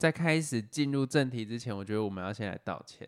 [0.00, 3.06] 在开始进入正题之前，我觉得我们要先来道歉。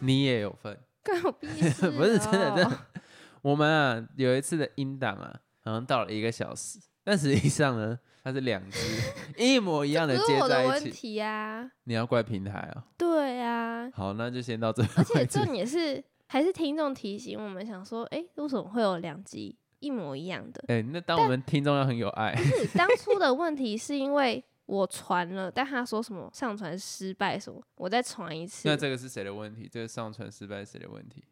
[0.00, 2.78] 你也有份， 关我屁事、 不是真的，真哦的。
[3.42, 8.78] 我们啊有一次的音档啊，好像到了一个小时，但实际上呢，它是两只
[9.38, 10.90] 一模一样的接我的问在一起。
[10.90, 11.66] 题啊。
[11.84, 12.84] 你要怪平台啊？
[12.98, 15.50] 对啊，好，那就先到这而且重。
[15.50, 20.62] 点是，还是听众提醒我们，想说，哎、为什么会有两集一模一样的？
[20.68, 29.66] 哎、那当我们听众要很有爱，是当初的问题是因为我传了，但他说什么上传失败什么，我再传一次那，这个是谁的问题？
[29.66, 31.24] 这个上传失败是谁的问题？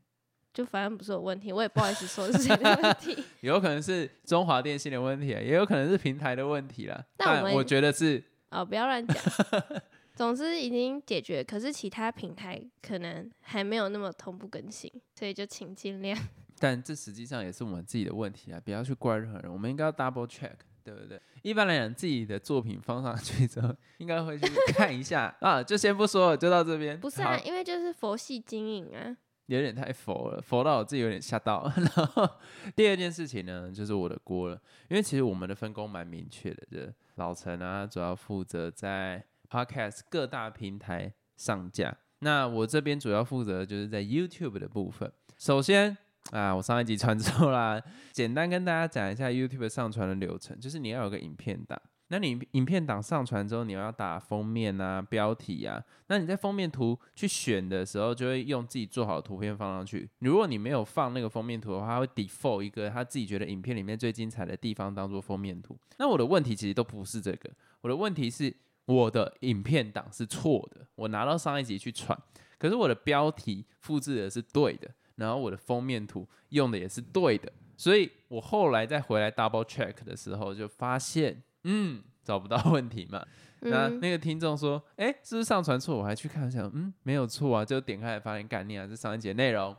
[0.57, 3.23] 就反正不是有问题，我也不好意思说是谁的问题。
[3.43, 7.05] 有可能是中华电信的问题啊，也有可能是平台的问题啦。
[7.19, 9.17] 但我觉得是哦，不要乱讲。
[10.17, 16.19] 总之已经解决，可是其他平台可能还没有那么同步更新，所以就请尽量。
[16.59, 21.21] 但这实际上也是我们自己的问题啊，不要去怪任何人，我们应该要 double check，对不对？
[21.43, 25.63] 一般来讲，自己的作品放上去之后，应该会去看一下啊。
[25.63, 26.99] 就先不说了，就到这边。
[26.99, 29.15] 不是啊，因为就是佛系经营啊。
[29.47, 31.71] 有点太佛了，佛到我自己有点吓到。
[31.77, 32.29] 然后
[32.75, 45.13] 第二件事情呢，就是我的锅了，因为其实我们的分工蛮明确的，就是老陈啊，主要负责在 Podcast 各大平台上架，那我这边主要负责就是在 YouTube 的部分。
[45.39, 45.97] 首先
[46.33, 47.81] 啊，我上一集传错啦，
[48.13, 51.81] 简单跟大家讲一下 YouTube 上传的流程，就是你要有个影片档。
[52.09, 55.83] 那你影片档上传之后，你要打封面啊、标题啊。
[56.07, 60.09] 那你在封面图去选的时候，就会用自己做好的图片放上去。
[60.21, 65.77] 如果你没有放那个封面图的话，它会 default 一个他自己觉得影片里面最精彩的地方当做封面图。
[65.99, 72.17] 那我的问题其实都不是这个，我的问题是我的影片档是错的，我拿到上一集去传，
[72.57, 83.25] 可是我的标题复制的是对的，然后我的封面图用的也是对的，所以我后来再回来 double check 的时候，就发现，嗯，找不到问题嘛。
[83.61, 85.97] 那 嗯，那个听众说，哎、是不是上传错？
[85.97, 89.75] 我还去看，想，嗯，没有错啊，就点开来发现概念啊，是上一节内容，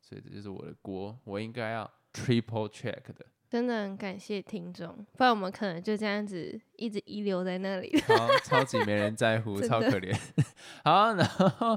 [0.00, 3.26] 所以这就是我的锅，我应该要 triple check 的。
[3.48, 7.90] 真的很感谢听众，不然我们可能就这样子一直遗留在那里。
[8.06, 10.16] 超超级没人在乎， 超可怜。
[10.84, 11.76] 好，然后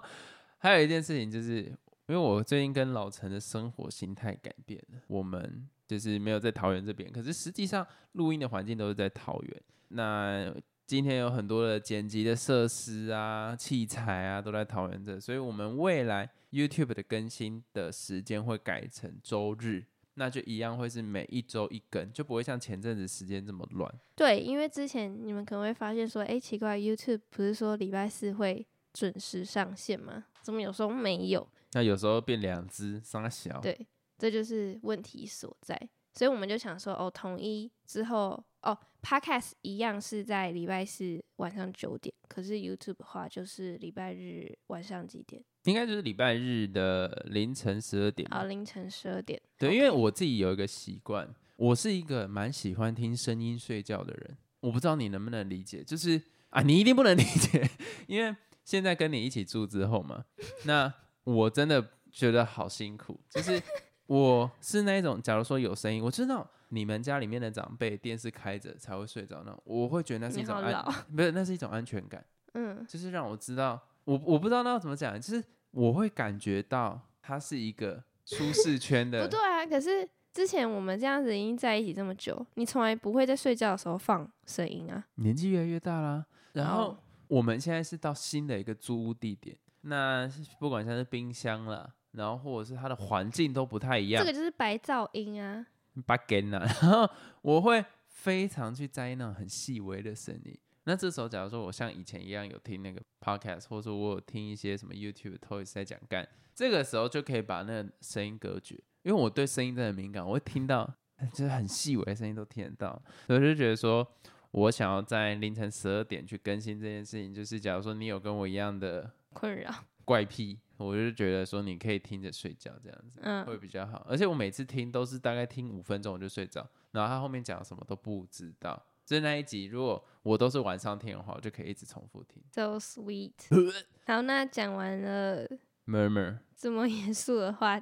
[0.60, 1.74] 还有一件事情就是，
[2.08, 9.62] 因为我最近跟老陈的生活心态改变了，我们就是没有在桃园这边，可是实际上录音的环境都是在桃园。
[9.90, 10.54] 那
[10.86, 19.86] 今天有很多的剪辑的设施啊、器材啊都在桃园这，所以我们未来 YouTube 的更新的时间会改成周日。
[20.16, 23.92] 那就一样会是每一周一更，就不会像前阵子时间这么乱。
[24.16, 28.64] 对，因为之前你们可能会发现说，哎，奇怪，YouTube 不是说礼拜四会
[28.94, 30.26] 准时上线吗？
[30.44, 31.48] 怎么有时候没有？
[31.74, 33.60] 那有时候变两只，傻小。
[33.60, 35.90] 对，这就是问题所在。
[36.14, 45.44] 所以我们就想说，哦，统一之后，哦，Podcast 一样是在礼拜四晚上九点，可是 YouTube 的话就是礼拜日晚上几点？
[45.64, 48.38] 应该就是礼拜日的凌晨十二点吧。
[48.38, 49.42] 啊，凌晨十二点。
[49.58, 54.38] 对，因为我自己有一个习惯，我是一个蛮喜欢听声音睡觉的人。
[54.60, 57.68] 我不知道你能不能理解，就是啊，你一定不能理解，
[58.06, 60.26] 因为现在跟你一起住之后嘛，
[60.66, 63.20] 那我真的觉得好辛苦。
[63.30, 63.62] 就是
[64.08, 72.24] 我是那一种，假如说有声音，我知道你们家里面的长辈电视开着才会睡着那种，我会觉得那是一种安你好老，不是那是一种安全感。
[72.56, 79.24] 嗯，就是让我知道，我我不知道那要怎么讲，就是我会感觉到它是一个舒适圈的。
[79.26, 79.66] 不对啊。
[79.66, 85.04] 可是之前我们这样子已经在一起这么久，你从来不会在睡觉的时候放声音啊。
[85.16, 86.98] 年纪越来越大啦，然后哦
[87.28, 90.30] 我们现在是到新的一个租屋地点，那
[90.60, 95.66] 不管像是冰箱啦，然后或者是它的环境都不太一样这个，就是白噪音啊。
[96.08, 97.08] 把根啦， 然后
[97.44, 100.58] 我会非常去在意那种很细微的声音。
[100.86, 110.92] 那这时候，假如说我像以前一样有听那个 podcast，或者说我有听一些什么 YouTube Toys 在讲干，这个时候就可以把那个声音隔绝，因为我对声音真的很敏感，我会听到
[111.32, 114.06] 就是很细微的声音都听得到，所以我就觉得说
[114.50, 119.74] 我想要在凌晨十二点去更新这件事情，就是假如说你有跟我一样的困扰，
[120.06, 123.20] 怪癖，我就觉得说你可以听着睡觉这样子。
[123.22, 124.06] 嗯，会比较好。
[124.10, 128.82] 而且我每次听都是大概听五分钟我就睡着，然后他后面讲什么都不知道。
[129.06, 132.42] 就是那一集，如果我都是晚上听的话，我就可以一直重复听。
[132.54, 133.34] So sweet。
[134.08, 135.46] 好，那讲完了
[135.86, 137.78] Murmur，这么严肃的话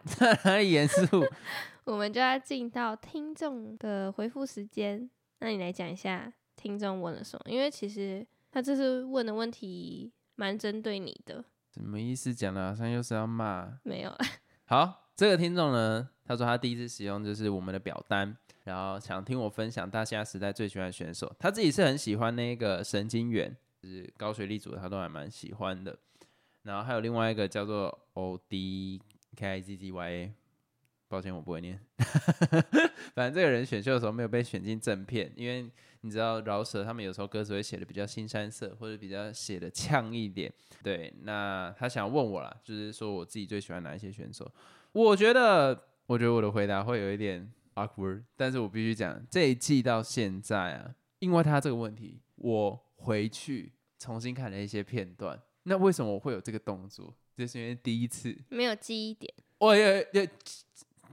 [0.63, 1.24] 严肃？
[1.86, 5.07] 我们就要进到听众的回复时间。
[5.39, 7.51] 那你来讲一下听众问了什么？
[7.51, 10.12] 因为其实他这次问的问题
[10.42, 12.34] 蛮针对你的，什么意思？
[12.34, 13.78] 讲的好像又是要骂。
[13.84, 14.12] 没有，
[14.66, 21.32] 好，这个听众呢，他说他第一次使用就是我们的表单，然后想听我分享大虾时代最喜欢的选手。
[21.38, 25.96] 他自己是很喜欢那个神经元，就是高学历组，他都还蛮喜欢的。
[26.64, 29.00] 然后还有另外一个叫做 O D
[29.36, 30.34] K I Z Z Y A，
[31.12, 31.78] 抱歉我不会念。
[33.13, 35.69] 反正这个人选秀的时候没有被选进正片，因为
[36.00, 40.50] 你知道饶舌他们有时候歌词会写的比较新山色，或者比较写的呛一点。
[40.81, 44.50] 对，那他想问我啦，就是说我自己最喜欢哪一些选手？
[44.94, 55.38] 我觉得，我觉得我的回答会有一点 awkward，但是我必须讲，这一季到现在啊，因为他这个问题，我回去重新看了一些片段。
[55.64, 57.14] 那为什么我会有这个动作？
[57.38, 59.34] 就是因为第一次没有记忆点。
[59.60, 60.28] 我也也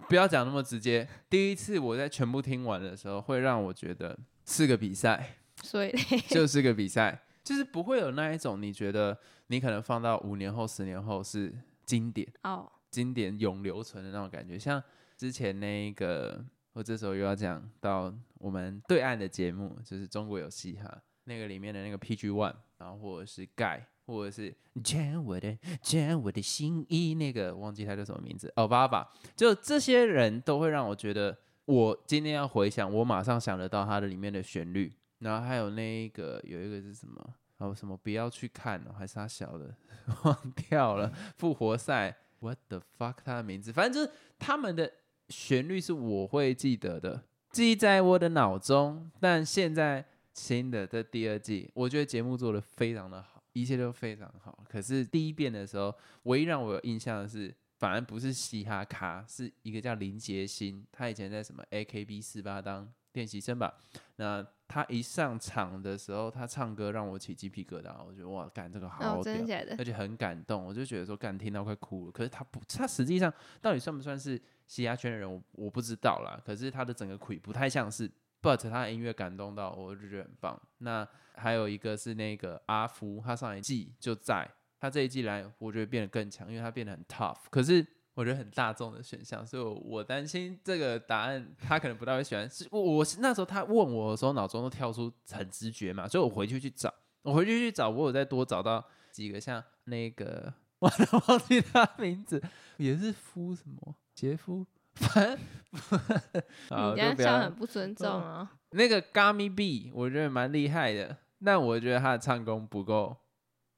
[0.09, 1.09] 不要讲那么直接。
[1.29, 5.93] 第一次我在全部听完的时候，会让我觉得是个比赛，所以
[6.29, 9.19] 就是个比赛，就是不会有那一种你觉得
[9.49, 11.53] 你可能放到五年后、十年后是
[11.85, 14.59] 经典哦，经典永留存的那种感觉。
[14.59, 14.83] 像
[15.17, 23.87] 之前那个，我这时候又要讲到我们对岸的节目，就是中国有嘻哈那个里面的那个 PG One，然后或者是盖。
[24.09, 24.53] 或者是
[24.83, 28.51] 牵我的牵我的心意，那个忘记他叫什么名字。
[28.57, 29.07] 哦，爸爸，
[29.37, 37.95] 就这些人都会让我觉得，我今天要回想，我马上想得到他的里面的旋律，然后还有那个有一个是什么，还有什么？
[37.99, 39.75] 不要去看哦，还是他小的？
[40.25, 44.91] 忘掉了，复活赛，what the fuck，他的名字，反正就是他们的
[45.29, 50.03] 旋律是我会记得的，记在我的脑中，但现在
[50.33, 53.38] 新的这第二季，我觉得节目做的非常的好。
[53.61, 55.95] 一切都非常好，可是第一遍的时候，
[56.25, 63.75] 唯一让我有印象的是，反而不是嘻哈咖，是一个叫林杰星，他以前在什么 AKB 四八当练习生吧。
[64.17, 69.35] 那他一上场的时候，他唱歌让我起鸡皮疙瘩，我觉得哇，干这个好屌，
[69.79, 72.13] 而且很感动，我就觉得说干听到快哭了。
[72.13, 76.41] 可是他不，他实际上到底算不算是嘻哈圈的人，我我不知道啦。
[76.45, 78.11] 可是他的整个腿不太像是。
[78.41, 80.61] But 他的音乐感动到我，就觉得很棒。
[80.79, 84.49] 那还有一个是那个阿福，他上一季就在，
[84.79, 87.39] 他这一季来，我觉得变得更强，因为他变得很 tough。
[87.51, 92.49] 可是我觉得很大众的选项，所以我担心这个答案他可能不太会喜欢。
[92.49, 96.93] 是我我那时候他问我的时候，脑中都跳出很直觉嘛，所以我回去去找，
[97.23, 102.41] 我回去去找，我有再多找到几个像那个， 我都忘记他名字，
[102.77, 104.65] 也是夫什么杰夫。
[105.71, 108.51] 你这样笑很不尊重啊！
[108.73, 113.17] 那个 Gummy B 我觉得蛮厉害的，但我觉得他的唱功不够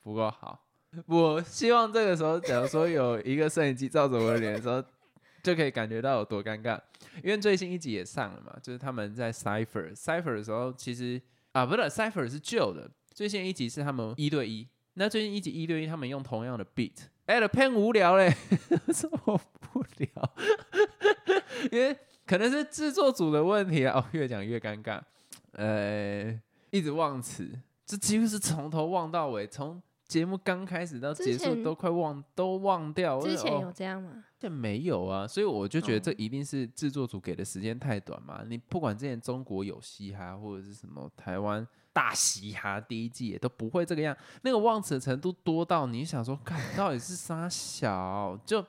[0.02, 0.66] 不够好。
[1.06, 4.82] 我希望这个时候，假如说有一个摄影机照着我的脸的时候，
[5.42, 6.80] 就可以感觉到有多尴尬。
[7.22, 11.20] 因为最新一集也上了嘛，就是他们在 Cipher Cipher 的时候，其实
[11.52, 14.66] 啊，不是 Cipher 是旧的，最新一集是他们一对一。
[14.94, 16.92] 那最近一集一对一，他们用同样的 beat，
[17.30, 18.34] 哎，偏无聊嘞，
[18.92, 19.32] 受不
[19.98, 20.32] 了。
[21.70, 21.96] 因为
[22.26, 25.00] 可能是制作组的问题啊，哦，越讲越尴尬，
[25.52, 26.36] 呃，
[26.70, 27.48] 一直忘词，
[27.86, 33.20] 这几乎是从头忘到尾，从节目刚开始到结束都快忘都忘掉。
[33.20, 34.24] 之前有这样吗？
[34.36, 38.42] 这没有啊，所以我就觉得这一定是制作组给的时间太短嘛。
[38.44, 48.64] 你不管之前中国有嘻哈或者是什么台湾大嘻哈第一季也都不会这个样，那个忘词的程度多到你想说，看到底是啥小就。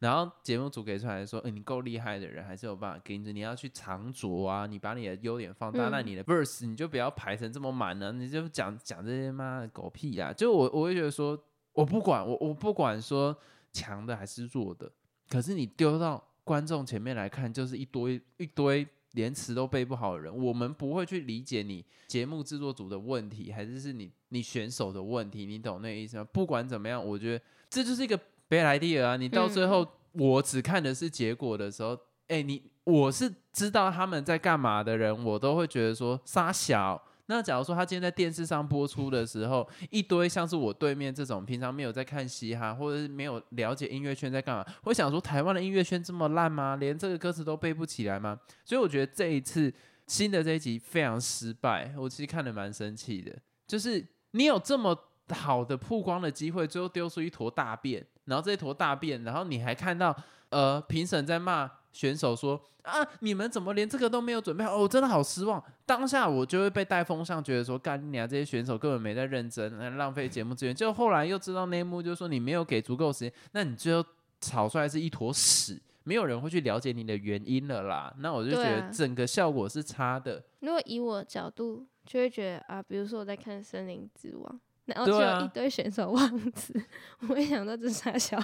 [0.00, 3.32] 然后节目组给出来说，哎，你够厉害的人还是有办法给你。
[3.32, 10.30] 你要去藏拙啊，你把你的优点放大，那你的 verse 你就不要排成这么满了，你就讲讲这些妈的狗屁啊！
[10.30, 11.40] 就我我会觉得说，
[11.72, 13.34] 我不管我我不管说
[13.72, 14.90] 强的还是弱的，
[15.30, 26.24] 可是你丢到观众前面来看，就是一堆一堆连词都背不好的人，我们不会去理解你节目制作组的问题，还是是你你选手的问题，你懂那意思吗？
[26.32, 28.16] 不管怎么样，我觉得这就是一个。
[28.46, 29.16] 别来第二啊！
[29.16, 37.02] 你到最后，我只看的是结果的时候，哎，你我是知道他们在干嘛的人，我都会觉得说傻小。
[37.26, 46.76] 那假如说他今天在电视上播出的时候，一堆像是我对面这种平常没有在看嘻哈，或者是没有了解音乐圈在干嘛，会想说台湾的音乐圈这么烂吗？
[46.76, 48.38] 连这个歌词都背不起来吗？
[48.64, 49.72] 所以我觉得这一次
[50.06, 53.32] 新的这一集非常失败，我其实看的蛮生气的。
[53.66, 54.94] 就是你有这么
[55.30, 58.06] 好的曝光的机会，最后丢出一坨大便。
[58.26, 60.14] 然后这一坨大便，然后你还看到，
[60.48, 64.76] 呃，评审在骂选手说啊，你们怎么连这个都没有准备好？
[64.76, 65.62] 哦，真的好失望。
[65.86, 70.74] 当下我就会被带风向，觉得说，干你啊，这些选手根本没在认真，浪费节目资源。
[70.74, 74.06] 就后来又知道内幕，就是说你没有给足够时间，那你最后
[74.40, 78.12] 炒出来是一坨屎，没有人会去了解你的原因了啦。
[78.18, 80.42] 那我就觉得整个效果是差的。
[80.60, 84.52] 如果以我角度就会觉得啊，比如说我在看《森林之王》，
[84.84, 86.74] 然后就一堆选手忘词，
[87.22, 88.38] 我会想到这傻笑。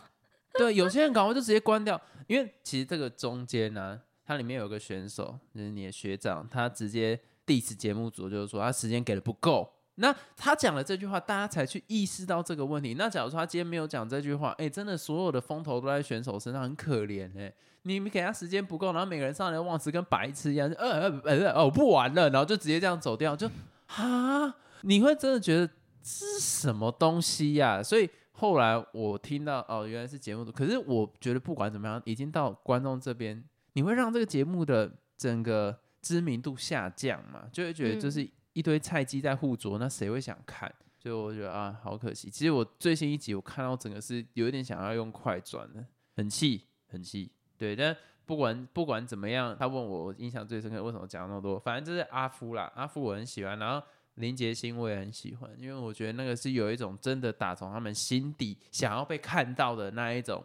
[0.59, 9.69] 对，有些人赶快就直接关掉，因为其实这个中间呢、它里面有个选手，就是你的学长，他直接 diss 节目组，就是说他时间给的不够。
[9.97, 12.95] 那他讲了这句话，大家才去意识到这个问题。
[12.95, 17.53] 那假如说他今天没有讲这句话，哎，真的所有的风头都在选手身上，很可怜哎。
[17.83, 23.51] 你们给他时间不够，然后每个人上来忘词跟白痴一样，呃呃呃呃哦不玩了，然后就直接这样走掉，就
[23.87, 28.09] 啊，你会真的觉得这是什么东西呀、所以
[28.41, 33.45] 后来我听到哦，原来是节目组，可是我觉得不管怎么样，已经到观众这边，
[33.75, 37.47] 你会让这个节目的整个知名度下降嘛？
[37.53, 40.75] 就会觉得就是一堆菜鸡在互啄，那谁会想看？
[40.99, 42.31] 所以我觉得啊，好可惜。
[42.31, 45.85] 其实我最新一集我看到整个是有一点想要用快转的，
[46.17, 47.31] 很气，很气。
[47.59, 47.95] 对，但
[48.25, 53.87] 不管不管怎么样，他问我我印象最深刻为什么讲那么多，反正就是阿夫啦，阿夫我很喜欢，然后
[54.21, 60.45] 林杰星我也很喜欢，因为我觉得那个是有一种真的打从他们心底想要被看到的那一种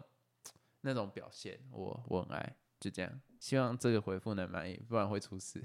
[0.80, 3.20] 那种表现，我我很爱，就这样。
[3.38, 5.62] 希望这个回复能满意，不然会出事。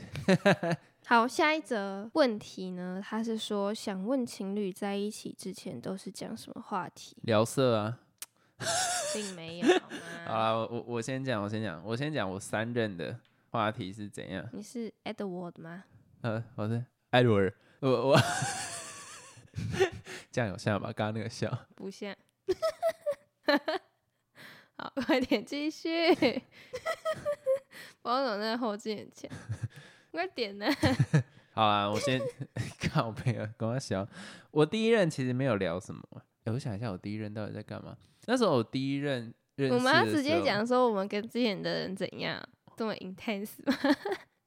[1.07, 3.01] 好，下一则问题呢？
[3.03, 7.99] 他是说想问情侣在一起之前都是讲什么话题，聊色啊，
[9.15, 9.89] 并没有好
[10.27, 10.39] 好吗？
[10.39, 13.17] 啦我我我先讲，我先讲，我先讲我三任的
[13.49, 14.47] 话题是怎样。
[14.51, 15.85] 你是 Edward 吗？
[16.21, 18.19] 呃，我是艾伦尔，我我
[20.31, 20.93] 这样有像吧？
[20.95, 21.65] 刚刚那个笑。
[21.75, 22.15] 不像。
[24.77, 25.89] 好，快点继续。
[28.03, 29.29] 包总在后镜很强，
[30.11, 30.67] 快点呢。
[31.53, 32.21] 好啊，我先
[32.79, 34.07] 看我朋友跟我笑。
[34.51, 36.01] 我第一任其实没有聊什么，
[36.45, 37.97] 诶我想一下，我第一任到底在干嘛？
[38.27, 42.41] 那时候我第一任认识我们要直接讲说我们跟之前的人怎样，
[42.77, 43.75] 这么 intense 吗？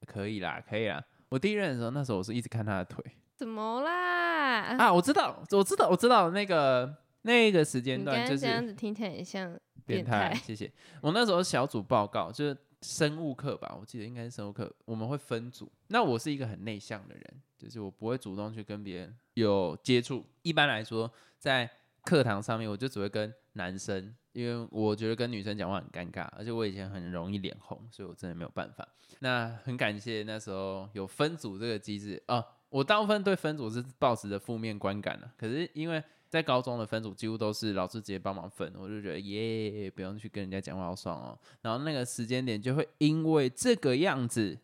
[0.07, 1.03] 可以啦，可以啦。
[1.29, 3.03] 我第一任的时候，那时候我是一直看他的腿
[3.35, 4.77] 怎么啦？
[4.77, 10.71] 啊，我知道，我知道，我知道那个那个时间段就是刚这样子听起来很像 变态，谢谢。
[11.01, 15.71] 我那时候小组报告就是生物课吧，我记得应该是生物课，我们会分组。
[15.87, 20.25] 那我是一个很内向的人，就是我不会主动去跟别人有接触。
[20.41, 21.69] 一般来说，在
[22.03, 28.87] 课堂上面，我就只会跟男生，因为我觉得跟女生讲话很尴尬，而且我以前很容易脸红，所以我真的没有办法。
[29.19, 41.39] 那很感谢那时候有分组这个机制啊，我大部分对分组是抱持着负面观感的，可是因为在高中的分组几乎都是老师直接帮忙分，我就觉得耶，不用去跟人家讲话，好爽哦。
[41.61, 44.57] 然后那个时间点就会因为这个样子，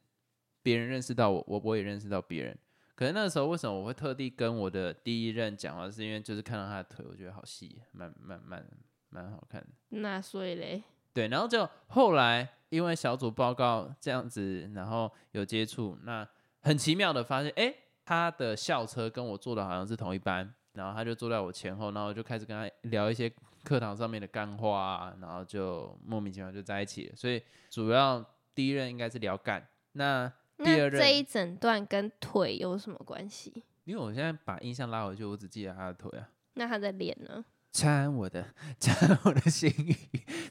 [0.62, 2.58] 别人认识到我，我我也认识到别人。
[2.94, 8.64] 可是那个时候为什么我会特地跟我的第一任讲话，是因为就是看到他的腿，我觉得好细，蛮蛮蛮
[9.10, 9.68] 蛮好看的。
[9.90, 16.28] 那所以嘞，对，然后就后来因为小组报告这样子，然后有接触，那
[16.60, 17.74] 很奇妙的发现，哎，
[18.12, 23.32] 他的校车跟我坐的好像是同一班，然后他就坐在我前后，然后就开始跟他聊一些
[23.64, 27.16] 课堂上面的干话啊，然后就莫名其妙就在一起了。
[27.16, 28.22] 所以主要
[28.54, 30.28] 第一任应该是聊干，那
[30.58, 33.64] 第二任那这一整段跟腿有什么关系？
[33.86, 36.28] 因为我现在把印象拉回去，我只记得他的腿啊。
[36.56, 37.46] 那他的脸呢？
[37.72, 38.46] 穿我的，
[38.80, 39.96] 穿我的心语，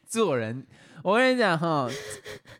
[0.07, 0.67] 做人。
[1.03, 1.89] 我跟你讲哈，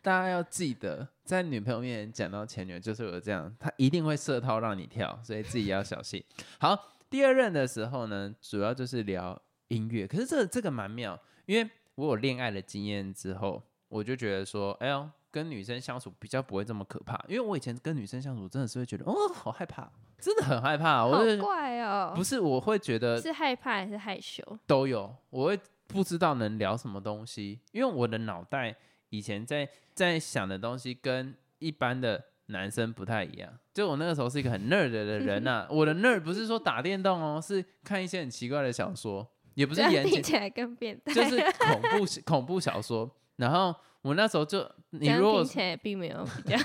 [0.01, 6.23] 大家要记得，在女朋友面前讲到前女友，就是我这样，她一定会设套让你跳，所以自己要小心。
[6.59, 6.77] 好，
[7.09, 24.43] 第二任的时候呢，主要就是聊音乐，可是这这个蛮妙，因为我有恋爱的经验之后，我就觉得说，哎呦，跟女生相处比较不会这么可怕，因为我以前跟女生相处真的是会觉得，哦，好害怕，真的很害怕，我好就怪哦，不是我会觉得是害怕还是害羞？
[24.67, 28.75] 都有，我会不知道能聊什么东西，因为我的脑袋
[29.09, 33.51] 以前在在想的东西跟一般的男生不太一样。
[33.73, 43.09] 就我那个时候是一个很 nerd 的人呐、 我的 nerd 不是说打电动哦，是看一些很奇怪的小说，也不是言情，听起来更变态，就是恐怖恐怖小说。
[43.37, 46.57] 然后我那时候就，你如果听起来并没有比较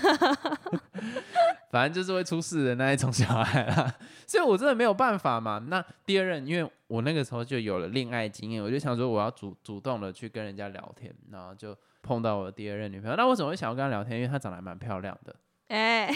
[1.70, 3.94] 反正就是会出事的那一种小孩啦，
[4.26, 5.58] 所以我真的没有办法嘛。
[5.68, 13.16] 那第二任，因为我那个时候就有了恋爱经验，我就想说我要主主动的去跟人家聊天，然后就碰到我的第二任女朋友。
[13.16, 14.16] 那为什么会想要跟她聊天？
[14.16, 15.36] 因为她长得还蛮漂亮的。
[15.68, 16.08] 哎，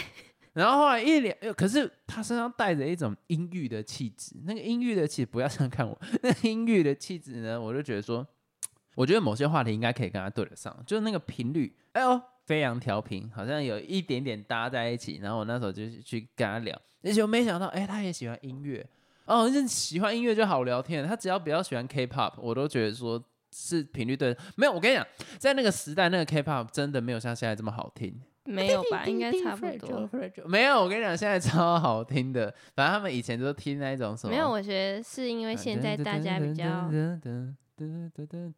[0.53, 4.35] 然后后来一聊，呃可是她身上带着一种阴郁的气质。
[4.45, 8.25] 那个阴郁的气，不要这样看我，那个阴郁的气质呢，我就觉得说，
[8.95, 15.19] 我觉得某些话题应该可以跟他对得上，就是那个频率，哎呦，飞扬调频，好像有一点点搭在一起。
[15.21, 18.85] 然后我那时候就去跟他聊，而且我没想到，哎，他也喜欢音乐，
[19.25, 21.07] 哦，就是喜欢音乐就好聊天。
[21.07, 24.35] 他只要比较喜欢 K-pop，我都觉得说是频率对。
[24.55, 25.05] 没有，我跟你讲，
[25.37, 28.21] 在那个时代，那个 K-pop 真的没有像现在这么好听。
[28.43, 29.05] 没有吧？
[29.05, 30.09] 应该差不多。
[30.45, 32.51] 没有，我跟你讲，现在超好听的。
[32.75, 34.33] 反正他们以前都听那一种什么？
[34.33, 36.89] 没有，我觉得是因为现在大家比较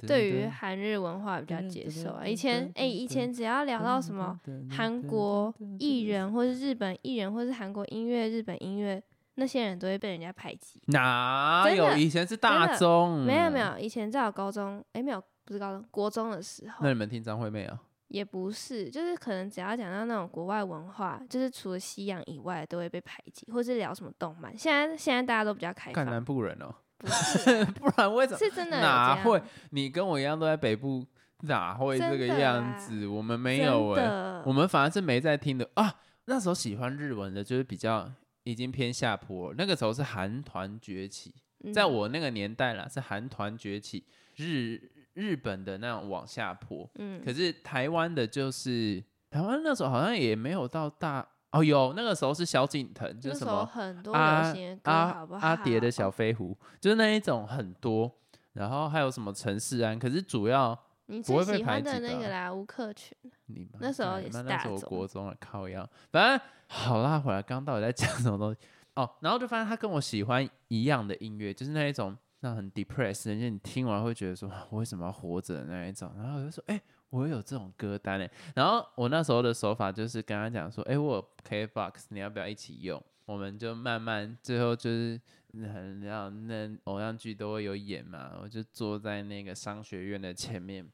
[0.06, 2.25] 对于韩日文化比较接受啊。
[2.25, 4.39] 以前哎，以前只要聊到什么
[4.70, 9.01] 韩国艺人，或是日本艺人，或是韩国音乐、日本音乐，
[9.36, 10.82] 那些人都会被人家排挤。
[10.88, 11.96] 哪有？
[11.98, 16.75] 以前是大中，没有没有，以前在我高中，哎，没有，不是高中，国中的时候。
[16.82, 17.80] 那你们听张惠妹啊？
[18.10, 24.56] 也不是，就是可能只要讲到那种国外文化，就是除了西洋以外，都会被排挤，或是聊什么动漫。
[24.56, 26.06] 现在现在大家都比较开放。
[26.06, 28.38] 南部人哦，不是， 不然为什么？
[28.38, 28.79] 是真的？
[28.79, 29.41] 哪会？
[29.72, 31.05] 你跟我一样都在北部，
[31.41, 33.05] 哪会这个样子？
[33.05, 35.93] 我们没有哎，我们反而是没在听的啊。
[36.25, 38.10] 那时候喜欢日文的，就是比较
[38.43, 39.53] 已经偏下坡。
[39.57, 41.33] 那个时候是韩团崛起，
[41.74, 44.05] 在我那个年代啦，是韩团崛起，
[44.38, 44.89] 日。
[45.13, 53.69] 日本的那种往下坡，嗯，可是台湾的，就是台湾那时候好像也没有到大哦，有那个时候是萧敬腾，就是什么
[54.12, 58.12] 阿阿阿蝶的小飞狐，就是那一种很多，
[58.53, 62.27] 然后还有什么陈世安，可是主要你最喜欢的那个。
[62.27, 68.60] 啦，吴克群，你那时候也是大中国中的靠腰，反正好啦回来，刚到底在讲什么东西？
[68.95, 72.17] 哦，然后就发现他跟我喜欢一样的音乐，就是那一种。
[72.43, 83.01] 那很 depressed，人家你听完会觉得说，我为什么要活着那一种，然后我就说，哎，我有这种歌单哎，然后我那时候的手法就是跟他讲说，哎，我 KBox，你要不要一起用？
[83.23, 85.17] 我们就慢慢，最后就是
[85.53, 90.85] 很要那偶像剧都会有演嘛，我就坐在那个商学院的前面，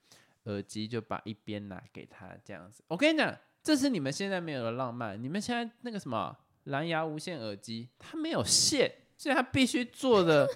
[0.43, 2.83] 耳机就把一边拿给他这样子。
[2.87, 10.47] 我跟你讲，这是你们现在没有的浪漫，你们现在那个什么蓝牙无线耳机，它没有线，所以它必须做的。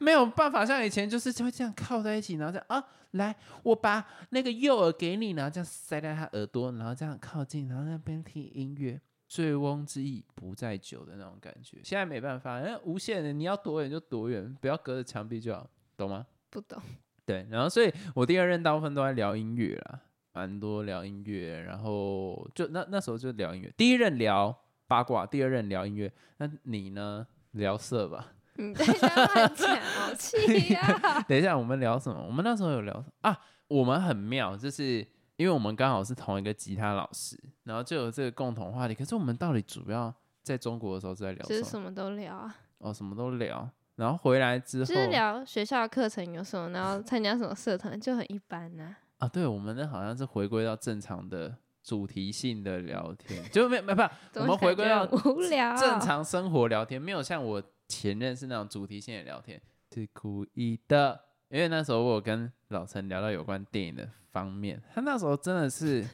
[0.00, 11.78] 没有办法像以前，就是就会这样靠在一起，然后这样啊，来，我把那个诱饵给你，然后这样塞在他耳朵，然后这样靠近，然后那边听音乐，醉翁之意不在酒的那种感觉。
[11.84, 16.26] 现在没办法，因为无限的，你要多远就多远，不要隔着墙壁就好，懂吗？
[16.48, 16.80] 不懂。
[17.26, 20.00] 对，然后所以我第二任大部分都在聊音乐啦，
[20.32, 23.72] 蛮多聊音乐，然后就那那时候就聊音乐。
[23.76, 27.26] 第一任聊八卦，第二任聊音乐，那你呢？
[27.52, 28.32] 聊色吧。
[28.60, 31.24] 你在乱讲，好气呀！
[31.26, 32.22] 等一下，我们聊什么？
[32.24, 33.36] 我们那时候有聊啊，
[33.68, 34.98] 我们很妙，就是
[35.36, 38.94] 因为我们刚好是同一个吉他老师，然后就有这个共同话题。
[38.94, 41.64] 可是我们到底主要在中国的时候是在聊什么？
[41.64, 42.54] 什么都聊啊。
[42.78, 43.68] 哦，什么都聊。
[43.96, 48.96] 然后回来之后，就是聊学校课程有什么，然后参加什么社团，就很一般呐。
[49.18, 54.02] 啊，对，我们那好像是回归到正常的主题性的聊天，就没没不，
[54.40, 57.62] 我们回归到无聊正常生活聊天，没有像我。
[57.90, 59.60] 前任是那种主题性的聊天，
[59.92, 66.04] 是故意的，因为那时候我跟老陈聊到有关电影的方面，他那时候真的是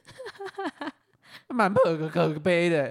[1.48, 2.90] 蛮破个可悲的，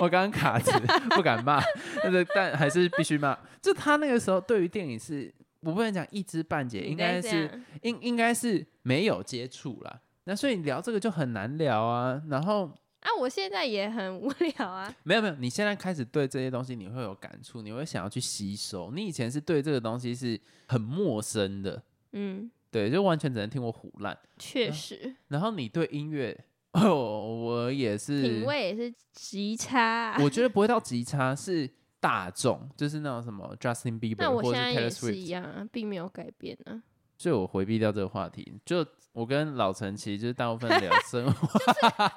[0.00, 0.70] 我刚刚卡词
[1.16, 1.60] 不敢骂，
[2.00, 3.36] 但是但还是必须骂。
[3.60, 7.50] 就他那个时候对于电影是，我不能讲一知半解，应该是
[7.82, 10.00] 应应该是没有接触啦。
[10.24, 12.70] 那所以聊这个就很难聊啊，然后。
[13.00, 14.94] 啊，我现在也很无 聊啊。
[15.02, 18.90] 没有没有，你现在开始对这些东西你会有感触，你会想要去吸收。
[18.92, 21.82] 你以前是对这个东西是很陌生的，
[22.12, 24.16] 嗯，对，就完全只能听我胡乱。
[24.38, 25.14] 确实。
[25.28, 26.38] 然后你对音乐，
[26.72, 30.16] 哦，我也是品味也是极差。
[30.22, 31.68] 我觉得不会到极差，是
[32.00, 36.82] 大众，就是那种什么 Justin Bieber，那我现在也是一样啊，并没有改变啊。
[37.20, 41.46] 所以我回避掉这个话题，就我跟老陈其实就是大部分聊 生活，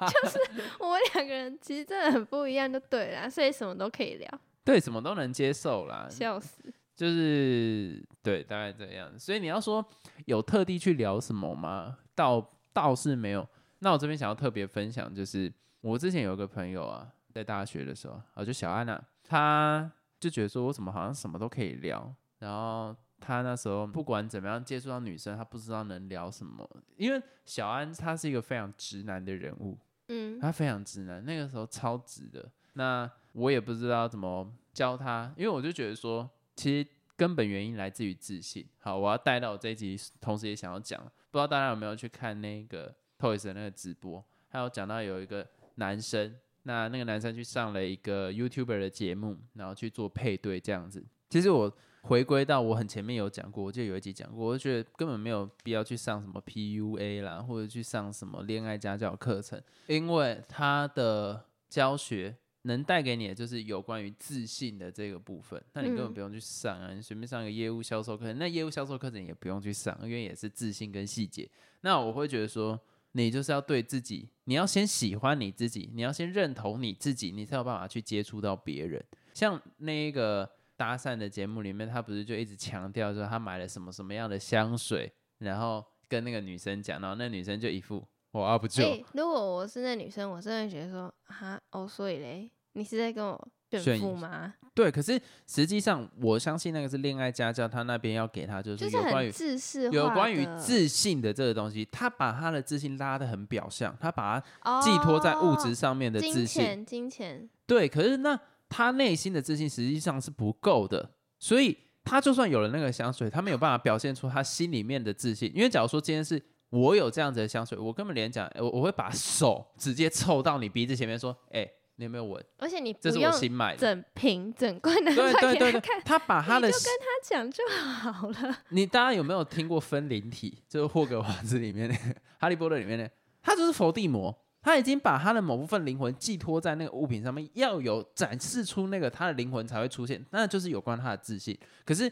[0.08, 0.38] 就是
[0.80, 9.12] 我们两个人其实真的很不一样，就对啦，所以什么都可以聊，对，什么都能接受啦，笑死，就是对，大概这样。
[9.18, 9.84] 所以你要说
[10.24, 11.98] 有特地去聊什么吗？
[12.14, 13.46] 倒倒是没有。
[13.80, 22.96] 那我这边想要特别分享，就是我之前有一个朋友啊，在大学的时候啊，就小安娜，他就觉得说我怎么好像什么都可以聊，然后。
[23.26, 32.46] 他那时候不管怎么样接触到女生，他不知道能聊什么，因为小安他是一个非常直男的人物，嗯，他非常直男，那个时候超直的。
[32.74, 38.66] 那我也不知道怎么教他，因为我就觉得说，其实根本原因来自于自信。
[38.78, 51.02] 好，我要带到我这一集，同时也想要讲，不知道大家有没有去看那个 Toys 的那个直播，还有讲到有一个男生，那那个男生去上了一个 YouTuber 的节目，然后去做配对这样子。
[51.30, 51.74] 其实我。
[52.06, 71.48] 回归到我很前面有讲过，我就有一集讲过，我就觉得根本没有必要去上什么 PUA 啦，或者去上什么恋爱家教课程，因为他的教学能带给你的就是有关于自信的这个部分，那你根本不用去上啊，你随便上个业务销售课程，那业务销售课程也不用去上，因为也是自信跟细节。
[71.80, 72.78] 那我会觉得说，
[73.12, 79.02] 你就是要对自己，你要先喜欢你自己，你要先认同你自己，你才有办法去接触到别人。
[79.32, 94.54] 像那个搭讪的节目里面，他不是就一直强调说他买了什么什么样的香水，然后跟那个女生讲，然后那女生就一副我啊不就、哎、如果我是那女生，我真的觉得说，哈，哦，所以嘞，你是在跟我炫炫富吗？
[94.74, 106.44] 对，可是实际上我相信那个是恋爱家教，他那边要给他就是就是有关于自视有关于自信的这个东西，他把他的自信拉得很表象，他把它哦寄托在物质上面的自信。
[106.44, 108.36] 金钱，金钱，对，可是那
[108.76, 111.08] 他内心的自信实际上是不够的，
[111.38, 115.48] 所以他就算有了那个香水，他没有办法表现出他心里面的自信。
[115.54, 122.44] 因为假如说今天是我有这样子的香水，我根本连讲，我我会把手直接凑到你鼻子前面说，哎、你有没有闻？
[122.58, 123.78] 而且你不这是我新买的。
[123.78, 127.62] 整瓶整罐拿出对来对对对给他看，，他把他的你就跟他讲就
[128.10, 128.58] 好了。
[128.70, 130.58] 你大家有没有听过分灵体？
[130.68, 133.08] 就是霍格华兹里面那个 哈利波特里面的，
[133.40, 141.56] 他就是伏地魔，他已经把他的某部分灵魂寄托在那个物品上面，要有展示出那个他的灵魂才会出现，那就是有关他的自信。
[141.84, 142.10] 可是，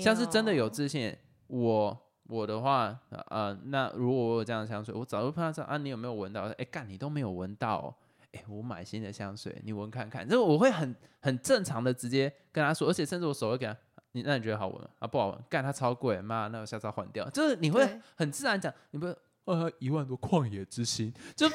[0.00, 1.14] 像是真的有自信，
[1.46, 6.44] 我我的话，呃，那如果我有这样的香水，我早就碰到说啊，你有没有闻到？
[6.56, 7.94] 哎，干，你都没有闻到、哦。
[8.32, 10.26] 哎，我买新的香水，你闻看看。
[10.26, 13.76] 就是我会很很正常的直接跟他说，而且甚至我手会给他，
[14.12, 14.88] 你那你觉得好闻吗？
[15.00, 17.28] 啊，不好闻，干它超贵，妈，那我下次要换掉。
[17.28, 21.46] 就是你会很自然讲，你不会呃一万多旷野之心，就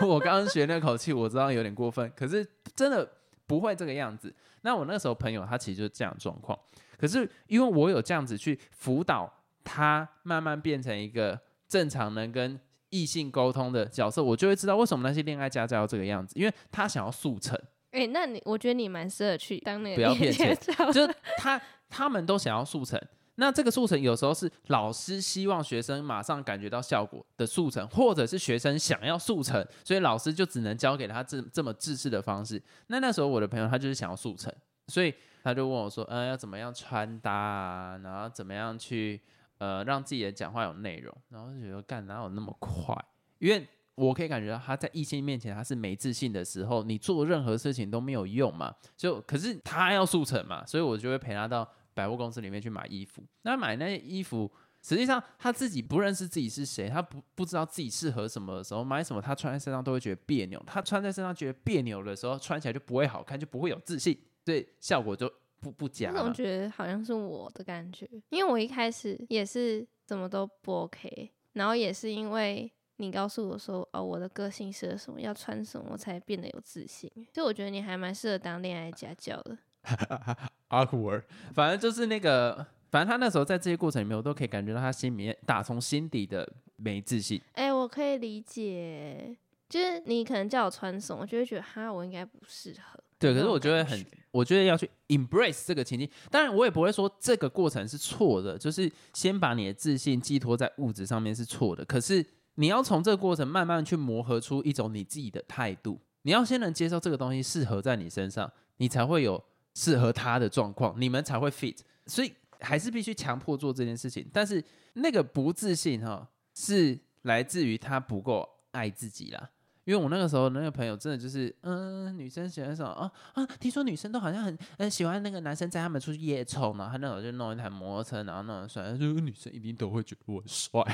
[0.06, 3.08] 我刚刚学那口气，我知道有点过分，可是真的
[3.46, 4.34] 不会这个样子。
[4.62, 6.58] 那我那时候朋友他其实就是这样状况，
[6.98, 9.32] 可是因为我有这样子去辅导
[9.64, 12.58] 他，慢慢变成一个正常能跟
[12.90, 17.58] 异性沟通的角色，我就会知道为什么那些恋爱家教要这个样子，因为他想要速成。
[17.92, 23.00] 哎、那你我觉得你蛮适合去当那个不要恋骗钱爱教就是他他们都想要速成。
[23.40, 32.62] 那这个速成有时候是老师希望学生马上感觉到效果的速成，或者是学生想要速成，所以老师就只能教给他这这么制式的方式。
[32.88, 34.54] 那那时候我的朋友他就是想要速成，
[34.88, 37.98] 所以他就问我说：“呃，要怎么样穿搭啊？
[38.04, 39.18] 然后怎么样去
[39.56, 42.94] 呃让自己的讲话有内容？”然后就觉得干哪有那么快？
[43.38, 48.74] 因为我可以感觉到他在异性面前他是没自信的时候，你做任何事情都没有用嘛。
[48.98, 51.66] 就可是他要速成嘛，所以我就会陪他到
[52.00, 53.22] 百货公司里面去买衣服。
[53.42, 60.62] 那买那些衣服，实际上他自己不认识自己是谁，他不不知道自己适合什么的时候，买什么他穿在身上都会觉得别扭。
[60.66, 66.20] 他穿在身上觉得别扭的时候，穿起来就不会好看，就不会有自信，所以效果就不不佳嘛。
[66.20, 77.10] 我总觉得好像是我的感觉，因为我一开始也是怎么都不 OK，然后也是因为你告诉我说，哦，我的个性适合什么，要穿什么，我才变得有自信。
[77.34, 79.58] 所以我觉得你还蛮适合当恋爱家教的。
[80.70, 81.22] awkward，
[81.54, 87.40] 反正就是那个，反正他那时候在这些过程里面，我都可以感觉到他心里面打从心底的没自信。
[87.52, 89.36] 哎、我可以理解，
[89.68, 93.00] 就是你可能叫我穿什么，我就会觉得哈，我应该不适合。
[93.18, 96.08] 对，可是我觉得很，我觉得要去 embrace 这个情境。
[96.30, 101.84] 当然，我也不会说这个过程是错的，就是先把你的自信寄托在物质上面是错的。
[101.84, 106.00] 可是你要从这个过程慢慢去磨合出一种你自己的态度。
[106.22, 109.42] 你要先能接受这个东西适合在你身上，你才会有
[109.74, 111.78] 适合他的状况，你们才会 fit。
[112.06, 114.28] 所以还是必须强迫做这件事情。
[114.32, 114.62] 但是
[114.94, 119.50] 那个不自信哈，是来自于他不够爱自己啦。
[119.84, 123.44] 因为我那个时候那个朋友真的就是，嗯，女生喜欢什么啊啊？
[123.58, 130.84] 听说女生都好像很很喜欢那个男生载他们出去夜冲嘛，他那种就弄一台摩托车，然后弄很帅，就是女生一定都会觉得我很帅，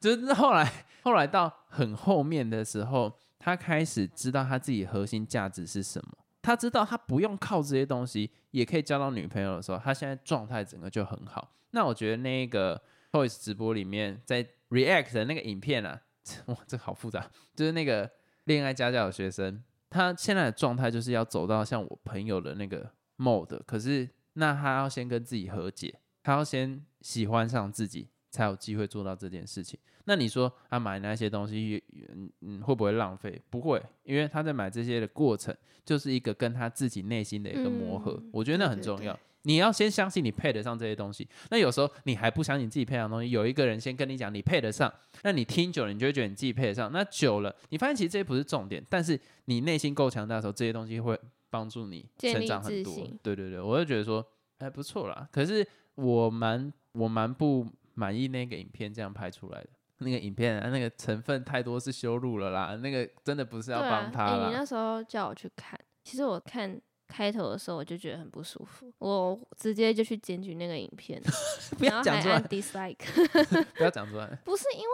[0.00, 11.54] 就是后来后来到很后面的时候，他开始知道他自己核心价值是什么，他知道他不用靠这些东西也可以交到女朋友的时候，他现在状态整个就很好。
[11.70, 16.02] 那我觉得那个 Toys 直播里面在 React 的那个影片啊，
[16.46, 18.10] 哇，这好复杂，就是那个
[18.44, 29.78] 恋爱家教的学生，他现在的状态就是要走到像我朋友的那个 mode，可是那他要先跟自己和解，他要先喜欢上自己，才有机会做到这件事情。
[30.06, 31.80] 那你说他买那些东西，
[32.12, 33.40] 嗯嗯，会不会浪费？
[33.50, 38.18] 不会，因为他在买这些的过程，就是一个跟他自己内心的一个磨合。
[38.20, 39.20] 嗯我觉得那很重要对。
[39.44, 41.28] 你要先相信你配得上这些东西。
[41.50, 44.92] 那有时候你还不相信自己配得上东西，有一个人先跟你讲你配得上，
[45.22, 46.90] 那你听久了，你就会觉得你自己配得上。
[46.90, 51.18] 那久了，你发现其实这些不是重点，但是你内心够强大的时候，这些东西会
[51.50, 52.94] 帮助你成长很多。
[53.22, 54.24] 对对对，我就觉得说
[54.58, 55.28] 还不错啦。
[55.32, 55.66] 可是
[55.96, 59.68] 我蛮我蛮不满意那个影片这样拍出来的。
[59.98, 64.48] 那个影片、啊、那个成分太多是修路了啦，那个真的不是要帮，他。
[64.48, 71.22] 你那时候叫我去看，其实我看开头的时候我就觉得很不舒服，我直接就去检举那个影片，
[71.78, 72.96] 不要讲出来，dislike。
[73.78, 74.26] 不要讲出来。
[74.44, 74.86] 不是因为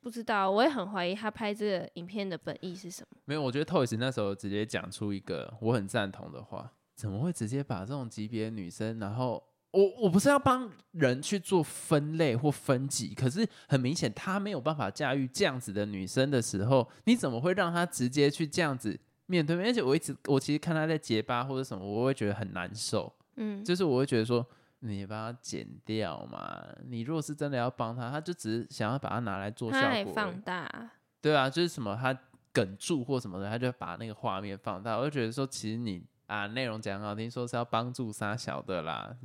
[0.00, 3.18] 不知道，我也很怀疑他拍这个影片的本意是什么。
[3.26, 9.40] 没有，我觉得 Toys 那时候直接讲出一个我很赞同的话，怎么会直接把这种级别的女生，然后
[9.76, 19.66] 我我不是要帮人去做分类或分级，可是很明显他没有办法驾驭这样子的女生的时候，你怎么会让他直接去这样子面对面？
[19.66, 24.44] 而且我一直我其实看他在结巴或者什么，我会觉得很难受，嗯，就是我会觉得说。
[24.80, 26.62] 你把它剪掉嘛？
[26.86, 30.12] 你如果是真的要帮他，他就只是想要把它拿来做效果。
[30.12, 32.16] 放大，对啊，就是什么他
[32.52, 34.98] 梗住或什么的，他就把那个画面放大。
[34.98, 39.16] 我就觉得说，其实你啊，内容讲好听，说是要帮助杀小的啦，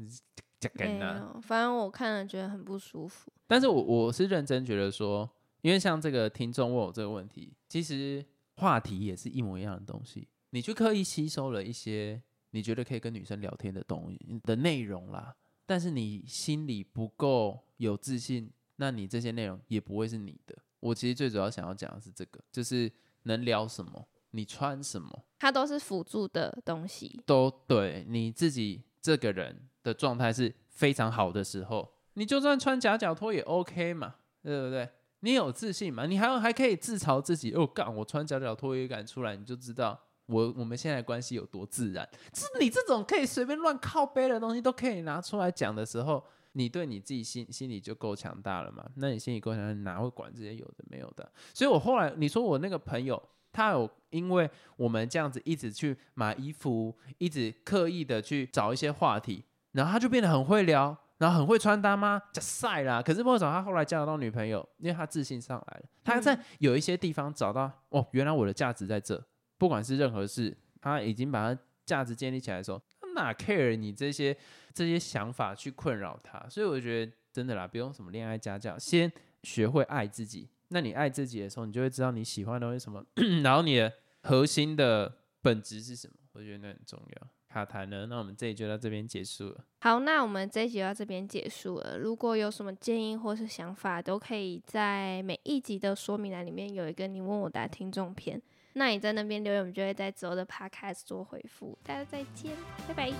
[0.75, 3.31] 没有，反正我看了觉得很不舒服。
[3.47, 5.29] 但是我我是认真觉得说，
[5.61, 8.23] 因为像这个听众问我这个问题，其实
[8.55, 15.35] 话题也是一模一样的东西，你去刻意吸收了一些你觉得可以跟女生聊天的东西的内容啦。
[15.65, 20.55] 但是你心里不够有自信，那你这些内容也不会是你的。
[20.79, 22.91] 我其实最主要想要讲的是这个，就是
[23.23, 27.21] 能聊什么，你穿什么，它都是辅助的东西。
[27.25, 34.89] 都对你自己这个人的状态是非常好的时候，你就算穿夹脚拖也 OK 嘛，对不对？
[35.21, 36.05] 你有自信嘛？
[36.05, 39.99] 你还还可以自嘲自己，哦，干我穿夹脚拖也敢出来，你就知道。
[40.27, 42.07] 我我们现在关系有多自然？
[42.33, 48.89] 是你这种可以随便乱靠背的东西都可以拿出来讲的时候，你对你自己心心里就够强大了嘛？
[48.95, 51.29] 那你心里够强大，哪会管这些有的没有的？
[51.53, 62.21] 所以我后来你说我那个朋友，他有因为我们这样子一直去买衣服，一直刻意的去找一些话题，然后他就变得很会聊，然后很会穿搭吗？
[62.33, 63.01] 就晒啦。
[63.01, 64.67] 可是为什么他后来交得到女朋友？
[64.77, 69.23] 因为他自信上来了，他在有一些地方找到哦，原来我的价值在这。
[69.57, 74.35] 不管是任何事，他已经把他价值建立起来的时候，他哪 care 你这些
[74.73, 76.43] 这些想法去困扰他？
[76.49, 79.11] 所以我觉得真的啦，不用什么恋爱家教，先
[79.43, 80.49] 学会爱自己。
[80.71, 83.05] 那你爱自己的时候，你就会知道你喜欢的东西什么，
[83.43, 83.91] 然后你的
[84.23, 86.13] 核心的本质是什么。
[86.33, 87.27] 我觉得那很重要。
[87.49, 89.65] 卡谈呢，那我们这里就到这边结束了。
[89.81, 91.97] 好，那我们这一集到这边结束了。
[91.97, 98.41] 如果有什么建议或是想法，都可以在每一集的说明栏里面有一个你问我答听众篇。
[98.73, 101.77] 那你在那边留言，我们就会在之后的 podcast 做回复。
[101.83, 102.53] 大家再见，
[102.87, 103.11] 拜拜。